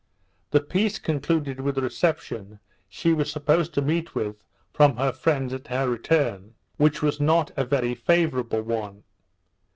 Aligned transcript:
The 0.49 0.61
piece 0.61 0.97
concluded 0.97 1.59
with 1.61 1.75
the 1.75 1.83
reception 1.83 2.59
she 2.89 3.13
was 3.13 3.31
supposed 3.31 3.71
to 3.75 3.83
meet 3.83 4.15
with 4.15 4.43
from 4.73 4.97
her 4.97 5.11
friends 5.11 5.53
at 5.53 5.67
her 5.67 5.87
return; 5.87 6.55
which 6.77 7.03
was 7.03 7.19
not 7.19 7.51
a 7.55 7.63
very 7.65 7.93
favourable 7.93 8.63
one. 8.63 9.03